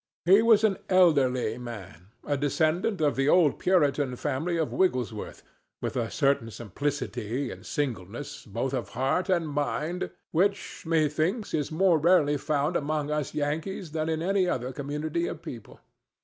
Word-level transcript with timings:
He 0.25 0.41
was 0.41 0.63
an 0.63 0.79
elderly 0.89 1.59
man, 1.59 2.07
a 2.25 2.35
descendant 2.35 3.01
of 3.01 3.15
the 3.15 3.29
old 3.29 3.59
Puritan 3.59 4.15
family 4.15 4.57
of 4.57 4.73
Wigglesworth, 4.73 5.43
with 5.79 5.95
a 5.95 6.09
certain 6.09 6.49
simplicity 6.49 7.51
and 7.51 7.63
singleness 7.63 8.43
both 8.47 8.73
of 8.73 8.89
heart 8.97 9.29
and 9.29 9.47
mind 9.47 10.09
which, 10.31 10.87
methinks, 10.87 11.53
is 11.53 11.71
more 11.71 11.99
rarely 11.99 12.37
found 12.37 12.75
among 12.75 13.11
us 13.11 13.35
Yankees 13.35 13.91
than 13.91 14.09
in 14.09 14.23
any 14.23 14.47
other 14.47 14.73
community 14.73 15.27
of 15.27 15.43
people. 15.43 15.79